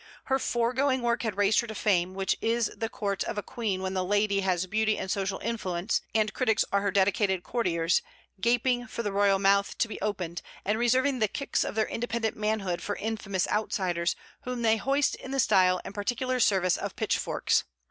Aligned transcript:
Her 0.23 0.39
foregoing 0.39 1.03
work 1.03 1.21
had 1.21 1.37
raised 1.37 1.59
her 1.59 1.67
to 1.67 1.75
Fame, 1.75 2.15
which 2.15 2.35
is 2.41 2.71
the 2.75 2.89
Court 2.89 3.23
of 3.25 3.37
a 3.37 3.43
Queen 3.43 3.83
when 3.83 3.93
the 3.93 4.03
lady 4.03 4.39
has 4.39 4.65
beauty 4.65 4.97
and 4.97 5.11
social 5.11 5.37
influence, 5.43 6.01
and 6.15 6.33
critics 6.33 6.65
are 6.71 6.81
her 6.81 6.89
dedicated 6.89 7.43
courtiers, 7.43 8.01
gaping 8.41 8.87
for 8.87 9.03
the 9.03 9.11
royal 9.11 9.37
mouth 9.37 9.77
to 9.77 9.87
be 9.87 10.01
opened, 10.01 10.41
and 10.65 10.79
reserving 10.79 11.19
the 11.19 11.27
kicks 11.27 11.63
of 11.63 11.75
their 11.75 11.85
independent 11.87 12.35
manhood 12.35 12.81
for 12.81 12.95
infamous 12.95 13.47
outsiders, 13.49 14.15
whom 14.41 14.63
they 14.63 14.77
hoist 14.77 15.13
in 15.17 15.29
the 15.29 15.39
style 15.39 15.79
and 15.85 15.93
particular 15.93 16.39
service 16.39 16.77
of 16.77 16.95
pitchforks. 16.95 17.63